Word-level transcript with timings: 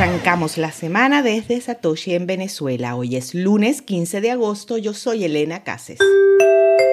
Arrancamos 0.00 0.58
la 0.58 0.70
semana 0.70 1.24
desde 1.24 1.60
Satoshi 1.60 2.14
en 2.14 2.28
Venezuela. 2.28 2.94
Hoy 2.94 3.16
es 3.16 3.34
lunes 3.34 3.82
15 3.82 4.20
de 4.20 4.30
agosto. 4.30 4.78
Yo 4.78 4.94
soy 4.94 5.24
Elena 5.24 5.64
Cases. 5.64 5.98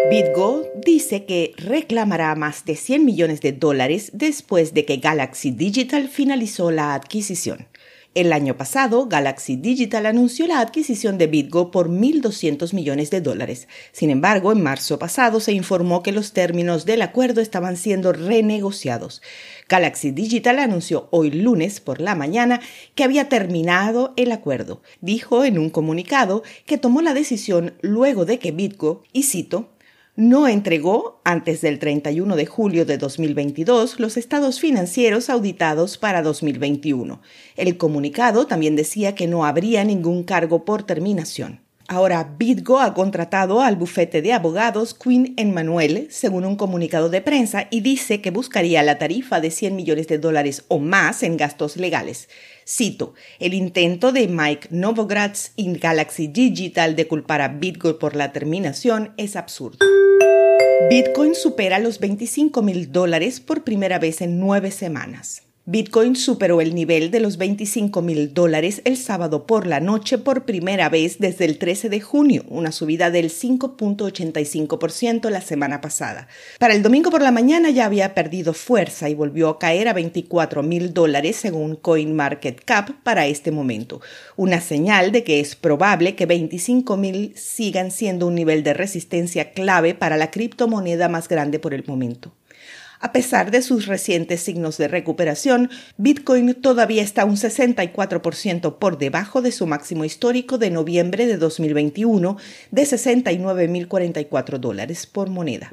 BitGo 0.09 0.63
dice 0.83 1.25
que 1.25 1.53
reclamará 1.55 2.33
más 2.33 2.65
de 2.65 2.75
100 2.75 3.05
millones 3.05 3.41
de 3.41 3.51
dólares 3.51 4.09
después 4.15 4.73
de 4.73 4.85
que 4.85 4.97
Galaxy 4.97 5.51
Digital 5.51 6.07
finalizó 6.09 6.71
la 6.71 6.95
adquisición. 6.95 7.67
El 8.15 8.31
año 8.31 8.55
pasado, 8.55 9.07
Galaxy 9.07 9.57
Digital 9.57 10.05
anunció 10.05 10.47
la 10.47 10.61
adquisición 10.61 11.17
de 11.17 11.27
BitGo 11.27 11.69
por 11.69 11.89
1.200 11.89 12.73
millones 12.73 13.11
de 13.11 13.19
dólares. 13.19 13.67
Sin 13.91 14.09
embargo, 14.09 14.53
en 14.53 14.63
marzo 14.63 14.97
pasado 14.97 15.41
se 15.41 15.51
informó 15.51 16.01
que 16.01 16.13
los 16.13 16.31
términos 16.31 16.85
del 16.85 17.01
acuerdo 17.01 17.41
estaban 17.41 17.75
siendo 17.75 18.13
renegociados. 18.13 19.21
Galaxy 19.67 20.11
Digital 20.11 20.59
anunció 20.59 21.09
hoy 21.11 21.29
lunes 21.29 21.81
por 21.81 21.99
la 21.99 22.15
mañana 22.15 22.61
que 22.95 23.03
había 23.03 23.27
terminado 23.27 24.13
el 24.15 24.31
acuerdo. 24.31 24.81
Dijo 25.01 25.43
en 25.43 25.59
un 25.59 25.69
comunicado 25.69 26.41
que 26.65 26.77
tomó 26.77 27.01
la 27.01 27.13
decisión 27.13 27.73
luego 27.81 28.23
de 28.23 28.39
que 28.39 28.53
BitGo, 28.53 29.03
y 29.11 29.23
cito, 29.23 29.74
no 30.15 30.47
entregó 30.47 31.19
antes 31.25 31.61
del 31.61 31.77
31 31.77 32.35
de 32.35 32.45
julio 32.45 32.85
de 32.85 32.97
2022 32.97 33.99
los 33.99 34.15
estados 34.15 34.59
financieros 34.59 35.29
auditados 35.29 35.97
para 35.97 36.21
2021. 36.21 37.21
El 37.57 37.77
comunicado 37.77 38.47
también 38.47 38.75
decía 38.75 39.13
que 39.15 39.27
no 39.27 39.45
habría 39.45 39.83
ningún 39.83 40.23
cargo 40.23 40.63
por 40.63 40.83
terminación. 40.83 41.65
Ahora, 41.87 42.35
BitGo 42.39 42.79
ha 42.79 42.95
contratado 42.95 43.61
al 43.61 43.75
bufete 43.75 44.23
de 44.23 44.33
abogados 44.33 44.95
Quinn 44.95 45.35
Emanuel, 45.37 46.07
según 46.09 46.43
un 46.43 46.55
comunicado 46.55 47.09
de 47.09 47.21
prensa, 47.21 47.67
y 47.69 47.81
dice 47.81 48.21
que 48.21 48.31
buscaría 48.31 48.81
la 48.81 48.97
tarifa 48.97 49.39
de 49.39 49.51
100 49.51 49.75
millones 49.75 50.07
de 50.07 50.17
dólares 50.17 50.63
o 50.67 50.79
más 50.79 51.21
en 51.21 51.37
gastos 51.37 51.77
legales. 51.77 52.27
Cito, 52.67 53.13
el 53.37 53.53
intento 53.53 54.11
de 54.11 54.27
Mike 54.27 54.69
Novogratz 54.71 55.51
y 55.55 55.71
Galaxy 55.77 56.25
Digital 56.25 56.95
de 56.95 57.07
culpar 57.07 57.41
a 57.41 57.49
BitGo 57.49 57.99
por 57.99 58.15
la 58.15 58.31
terminación 58.31 59.13
es 59.17 59.35
absurdo. 59.35 59.77
Bitcoin 60.81 61.33
supera 61.33 61.79
los 61.79 61.99
25 61.99 62.61
mil 62.61 62.91
dólares 62.91 63.39
por 63.39 63.63
primera 63.63 63.97
vez 63.97 64.21
en 64.21 64.39
nueve 64.39 64.69
semanas. 64.69 65.44
Bitcoin 65.67 66.15
superó 66.15 66.61
el 66.61 66.75
nivel 66.75 67.09
de 67.09 67.19
los 67.19 67.37
25 67.37 68.03
mil 68.03 68.35
dólares 68.35 68.83
el 68.85 68.97
sábado 68.97 69.47
por 69.47 69.65
la 69.65 69.79
noche 69.79 70.19
por 70.19 70.45
primera 70.45 70.89
vez 70.89 71.17
desde 71.17 71.45
el 71.45 71.57
13 71.57 71.89
de 71.89 72.01
junio, 72.01 72.43
una 72.49 72.71
subida 72.71 73.09
del 73.09 73.31
5.85% 73.31 75.27
la 75.31 75.41
semana 75.41 75.81
pasada. 75.81 76.27
Para 76.59 76.75
el 76.75 76.83
domingo 76.83 77.09
por 77.09 77.23
la 77.23 77.31
mañana 77.31 77.71
ya 77.71 77.85
había 77.85 78.13
perdido 78.13 78.53
fuerza 78.53 79.09
y 79.09 79.15
volvió 79.15 79.49
a 79.49 79.57
caer 79.57 79.87
a 79.87 79.93
24 79.93 80.61
mil 80.61 80.93
dólares 80.93 81.37
según 81.37 81.77
CoinMarketCap 81.77 83.01
para 83.01 83.25
este 83.25 83.49
momento, 83.49 84.01
una 84.35 84.61
señal 84.61 85.11
de 85.11 85.23
que 85.23 85.39
es 85.39 85.55
probable 85.55 86.13
que 86.13 86.27
25 86.27 86.95
mil 86.95 87.33
sigan 87.35 87.89
siendo 87.89 88.27
un 88.27 88.35
nivel 88.35 88.61
de 88.61 88.75
resistencia 88.75 89.49
clave 89.53 89.95
para 89.95 90.15
la 90.15 90.29
criptomoneda 90.29 91.09
más 91.09 91.27
grande 91.27 91.57
por 91.57 91.73
el 91.73 91.83
momento. 91.87 92.31
A 93.05 93.11
pesar 93.11 93.51
de 93.51 93.61
sus 93.61 93.85
recientes 93.85 94.41
signos 94.41 94.79
de 94.79 94.87
recuperación, 94.87 95.69
Bitcoin 95.97 96.55
todavía 96.55 97.03
está 97.03 97.23
un 97.23 97.35
64% 97.35 98.79
por 98.79 98.97
debajo 98.97 99.43
de 99.43 99.51
su 99.51 99.67
máximo 99.67 100.05
histórico 100.05 100.57
de 100.57 100.71
noviembre 100.71 101.27
de 101.27 101.37
2021 101.37 102.35
de 102.71 102.81
69.044 102.81 104.57
dólares 104.57 105.05
por 105.05 105.29
moneda. 105.29 105.71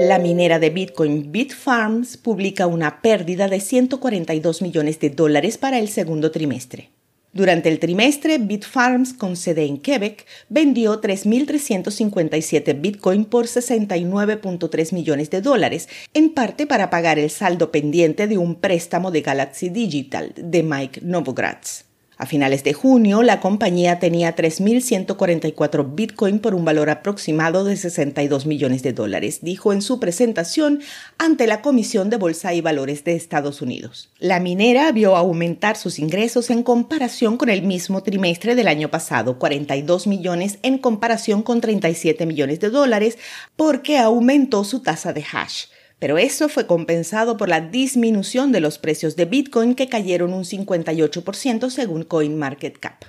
La 0.00 0.18
minera 0.18 0.58
de 0.58 0.70
Bitcoin 0.70 1.30
Bitfarms 1.30 2.16
publica 2.16 2.66
una 2.66 3.02
pérdida 3.02 3.46
de 3.46 3.60
142 3.60 4.62
millones 4.62 5.00
de 5.00 5.10
dólares 5.10 5.58
para 5.58 5.78
el 5.78 5.88
segundo 5.88 6.30
trimestre. 6.30 6.88
Durante 7.32 7.68
el 7.68 7.78
trimestre, 7.78 8.38
Bitfarms, 8.38 9.12
con 9.12 9.36
sede 9.36 9.66
en 9.66 9.78
Quebec, 9.78 10.26
vendió 10.48 11.00
3.357 11.00 12.80
Bitcoin 12.80 13.24
por 13.26 13.46
69.3 13.46 14.92
millones 14.94 15.30
de 15.30 15.42
dólares, 15.42 15.88
en 16.14 16.30
parte 16.30 16.66
para 16.66 16.88
pagar 16.90 17.18
el 17.18 17.30
saldo 17.30 17.70
pendiente 17.70 18.26
de 18.28 18.38
un 18.38 18.54
préstamo 18.54 19.10
de 19.10 19.20
Galaxy 19.20 19.68
Digital 19.68 20.32
de 20.36 20.62
Mike 20.62 21.00
Novogratz. 21.02 21.87
A 22.20 22.26
finales 22.26 22.64
de 22.64 22.72
junio, 22.72 23.22
la 23.22 23.38
compañía 23.38 24.00
tenía 24.00 24.34
3.144 24.34 25.94
Bitcoin 25.94 26.40
por 26.40 26.56
un 26.56 26.64
valor 26.64 26.90
aproximado 26.90 27.62
de 27.62 27.76
62 27.76 28.44
millones 28.44 28.82
de 28.82 28.92
dólares, 28.92 29.38
dijo 29.42 29.72
en 29.72 29.82
su 29.82 30.00
presentación 30.00 30.80
ante 31.16 31.46
la 31.46 31.62
Comisión 31.62 32.10
de 32.10 32.16
Bolsa 32.16 32.54
y 32.54 32.60
Valores 32.60 33.04
de 33.04 33.14
Estados 33.14 33.62
Unidos. 33.62 34.10
La 34.18 34.40
minera 34.40 34.90
vio 34.90 35.14
aumentar 35.14 35.76
sus 35.76 36.00
ingresos 36.00 36.50
en 36.50 36.64
comparación 36.64 37.36
con 37.36 37.50
el 37.50 37.62
mismo 37.62 38.02
trimestre 38.02 38.56
del 38.56 38.66
año 38.66 38.90
pasado, 38.90 39.38
42 39.38 40.08
millones 40.08 40.58
en 40.62 40.78
comparación 40.78 41.42
con 41.42 41.60
37 41.60 42.26
millones 42.26 42.58
de 42.58 42.70
dólares, 42.70 43.16
porque 43.54 43.96
aumentó 43.96 44.64
su 44.64 44.80
tasa 44.80 45.12
de 45.12 45.24
hash 45.32 45.66
pero 45.98 46.18
eso 46.18 46.48
fue 46.48 46.66
compensado 46.66 47.36
por 47.36 47.48
la 47.48 47.60
disminución 47.60 48.52
de 48.52 48.60
los 48.60 48.78
precios 48.78 49.16
de 49.16 49.24
Bitcoin 49.24 49.74
que 49.74 49.88
cayeron 49.88 50.32
un 50.32 50.44
58% 50.44 51.70
según 51.70 52.04
CoinMarketCap. 52.04 53.04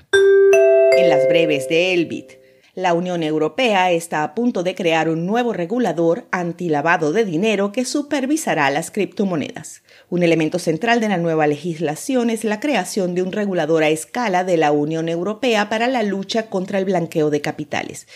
En 0.97 1.09
las 1.09 1.27
breves 1.27 1.69
de 1.69 1.94
Elbit, 1.94 2.39
la 2.75 2.94
Unión 2.94 3.23
Europea 3.23 3.91
está 3.91 4.23
a 4.23 4.33
punto 4.33 4.63
de 4.63 4.73
crear 4.73 5.09
un 5.09 5.25
nuevo 5.25 5.53
regulador 5.53 6.27
antilavado 6.31 7.11
de 7.11 7.25
dinero 7.25 7.72
que 7.72 7.83
supervisará 7.83 8.69
las 8.69 8.89
criptomonedas. 8.89 9.81
Un 10.09 10.23
elemento 10.23 10.59
central 10.59 11.01
de 11.01 11.09
la 11.09 11.17
nueva 11.17 11.45
legislación 11.45 12.29
es 12.29 12.44
la 12.44 12.59
creación 12.59 13.16
de 13.16 13.21
un 13.21 13.31
regulador 13.31 13.83
a 13.83 13.89
escala 13.89 14.44
de 14.44 14.57
la 14.57 14.71
Unión 14.71 15.09
Europea 15.09 15.67
para 15.67 15.88
la 15.88 16.03
lucha 16.03 16.50
contra 16.50 16.79
el 16.79 16.85
blanqueo 16.85 17.29
de 17.29 17.41
capitales. 17.41 18.07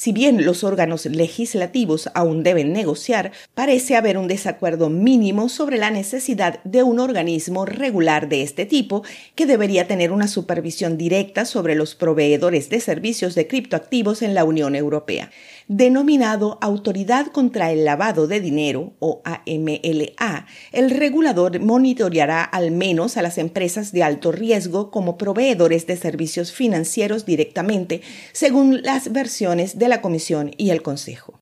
Si 0.00 0.12
bien 0.12 0.46
los 0.46 0.64
órganos 0.64 1.04
legislativos 1.04 2.08
aún 2.14 2.42
deben 2.42 2.72
negociar, 2.72 3.32
parece 3.52 3.96
haber 3.96 4.16
un 4.16 4.28
desacuerdo 4.28 4.88
mínimo 4.88 5.50
sobre 5.50 5.76
la 5.76 5.90
necesidad 5.90 6.64
de 6.64 6.82
un 6.82 7.00
organismo 7.00 7.66
regular 7.66 8.26
de 8.30 8.42
este 8.42 8.64
tipo 8.64 9.02
que 9.34 9.44
debería 9.44 9.86
tener 9.86 10.10
una 10.10 10.26
supervisión 10.26 10.96
directa 10.96 11.44
sobre 11.44 11.74
los 11.74 11.94
proveedores 11.94 12.70
de 12.70 12.80
servicios 12.80 13.34
de 13.34 13.46
criptoactivos 13.46 14.22
en 14.22 14.32
la 14.32 14.44
Unión 14.44 14.74
Europea 14.74 15.30
denominado 15.70 16.58
Autoridad 16.60 17.28
contra 17.28 17.70
el 17.70 17.84
Lavado 17.84 18.26
de 18.26 18.40
Dinero 18.40 18.94
o 18.98 19.22
AMLA, 19.24 20.46
el 20.72 20.90
regulador 20.90 21.60
monitoreará 21.60 22.42
al 22.42 22.72
menos 22.72 23.16
a 23.16 23.22
las 23.22 23.38
empresas 23.38 23.92
de 23.92 24.02
alto 24.02 24.32
riesgo 24.32 24.90
como 24.90 25.16
proveedores 25.16 25.86
de 25.86 25.96
servicios 25.96 26.50
financieros 26.50 27.24
directamente, 27.24 28.02
según 28.32 28.82
las 28.82 29.12
versiones 29.12 29.78
de 29.78 29.86
la 29.90 30.00
Comisión 30.00 30.52
y 30.56 30.70
el 30.70 30.80
Consejo. 30.80 31.40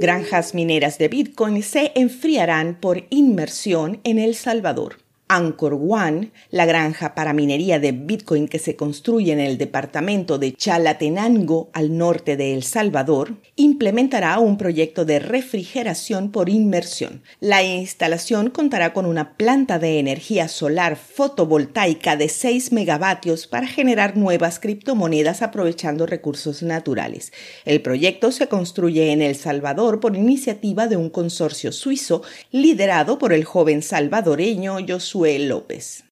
Granjas 0.00 0.54
mineras 0.54 0.98
de 0.98 1.08
Bitcoin 1.08 1.64
se 1.64 1.90
enfriarán 1.96 2.78
por 2.78 3.06
inmersión 3.10 4.00
en 4.04 4.20
El 4.20 4.36
Salvador. 4.36 5.07
Anchor 5.28 5.74
One, 5.74 6.32
la 6.50 6.64
granja 6.64 7.14
para 7.14 7.34
minería 7.34 7.78
de 7.78 7.92
Bitcoin 7.92 8.48
que 8.48 8.58
se 8.58 8.76
construye 8.76 9.32
en 9.32 9.40
el 9.40 9.58
departamento 9.58 10.38
de 10.38 10.54
Chalatenango 10.54 11.68
al 11.74 11.96
norte 11.96 12.36
de 12.38 12.54
El 12.54 12.62
Salvador, 12.62 13.36
implementará 13.56 14.38
un 14.38 14.56
proyecto 14.56 15.04
de 15.04 15.18
refrigeración 15.18 16.30
por 16.30 16.48
inmersión. 16.48 17.22
La 17.40 17.62
instalación 17.62 18.48
contará 18.48 18.94
con 18.94 19.04
una 19.04 19.36
planta 19.36 19.78
de 19.78 19.98
energía 19.98 20.48
solar 20.48 20.96
fotovoltaica 20.96 22.16
de 22.16 22.30
6 22.30 22.72
megavatios 22.72 23.46
para 23.46 23.66
generar 23.66 24.16
nuevas 24.16 24.58
criptomonedas 24.58 25.42
aprovechando 25.42 26.06
recursos 26.06 26.62
naturales. 26.62 27.32
El 27.66 27.82
proyecto 27.82 28.32
se 28.32 28.48
construye 28.48 29.12
en 29.12 29.20
El 29.20 29.36
Salvador 29.36 30.00
por 30.00 30.16
iniciativa 30.16 30.86
de 30.86 30.96
un 30.96 31.10
consorcio 31.10 31.70
suizo 31.72 32.22
liderado 32.50 33.18
por 33.18 33.34
el 33.34 33.44
joven 33.44 33.82
salvadoreño 33.82 34.80
López. 35.26 36.04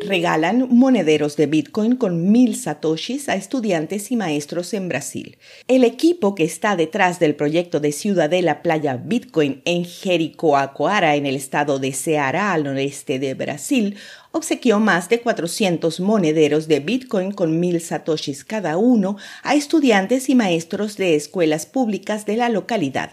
Regalan 0.00 0.68
monederos 0.70 1.36
de 1.36 1.46
Bitcoin 1.46 1.96
con 1.96 2.30
mil 2.30 2.56
satoshis 2.56 3.28
a 3.28 3.36
estudiantes 3.36 4.10
y 4.10 4.16
maestros 4.16 4.74
en 4.74 4.88
Brasil. 4.88 5.38
El 5.66 5.84
equipo 5.84 6.34
que 6.34 6.44
está 6.44 6.76
detrás 6.76 7.20
del 7.20 7.36
proyecto 7.36 7.80
de 7.80 7.92
Ciudadela 7.92 8.60
Playa 8.60 8.96
Bitcoin 8.96 9.62
en 9.64 9.84
Jericoacoara, 9.84 11.14
en 11.14 11.26
el 11.26 11.36
estado 11.36 11.78
de 11.78 11.92
Ceará, 11.92 12.52
al 12.52 12.64
noreste 12.64 13.18
de 13.18 13.34
Brasil, 13.34 13.96
obsequió 14.32 14.80
más 14.80 15.08
de 15.08 15.20
400 15.20 16.00
monederos 16.00 16.66
de 16.66 16.80
Bitcoin 16.80 17.30
con 17.30 17.60
mil 17.60 17.80
satoshis 17.80 18.44
cada 18.44 18.76
uno 18.76 19.16
a 19.42 19.54
estudiantes 19.54 20.28
y 20.28 20.34
maestros 20.34 20.96
de 20.96 21.14
escuelas 21.14 21.66
públicas 21.66 22.26
de 22.26 22.36
la 22.36 22.48
localidad. 22.48 23.12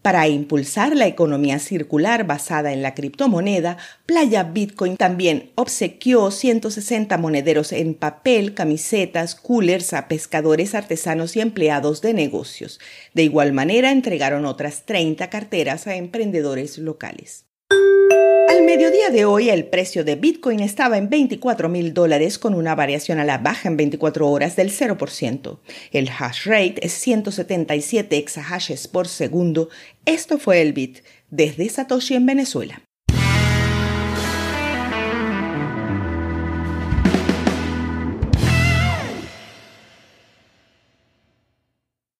Para 0.00 0.26
impulsar 0.26 0.96
la 0.96 1.06
economía 1.06 1.58
circular 1.58 2.26
basada 2.26 2.72
en 2.72 2.82
la 2.82 2.94
criptomoneda, 2.94 3.76
Playa 4.06 4.42
Bitcoin 4.44 4.96
también 4.96 5.52
obsequió 5.54 6.30
160 6.30 7.18
monederos 7.18 7.72
en 7.72 7.94
papel, 7.94 8.54
camisetas, 8.54 9.34
coolers 9.34 9.92
a 9.92 10.08
pescadores 10.08 10.74
artesanos 10.74 11.36
y 11.36 11.40
empleados 11.40 12.00
de 12.00 12.14
negocios. 12.14 12.80
De 13.12 13.22
igual 13.22 13.52
manera, 13.52 13.92
entregaron 13.92 14.46
otras 14.46 14.86
30 14.86 15.28
carteras 15.28 15.86
a 15.86 15.94
emprendedores 15.96 16.78
locales 16.78 17.51
mediodía 18.76 19.10
de 19.10 19.26
hoy 19.26 19.50
el 19.50 19.66
precio 19.66 20.02
de 20.02 20.16
Bitcoin 20.16 20.60
estaba 20.60 20.96
en 20.96 21.10
24 21.10 21.68
mil 21.68 21.92
dólares 21.92 22.38
con 22.38 22.54
una 22.54 22.74
variación 22.74 23.18
a 23.18 23.24
la 23.24 23.36
baja 23.36 23.68
en 23.68 23.76
24 23.76 24.26
horas 24.30 24.56
del 24.56 24.70
0%. 24.70 25.58
El 25.90 26.08
hash 26.08 26.46
rate 26.46 26.76
es 26.80 26.94
177 26.94 28.16
exahashes 28.16 28.88
por 28.88 29.08
segundo. 29.08 29.68
Esto 30.06 30.38
fue 30.38 30.62
el 30.62 30.72
Bit 30.72 31.00
desde 31.28 31.68
Satoshi 31.68 32.14
en 32.14 32.24
Venezuela. 32.24 32.82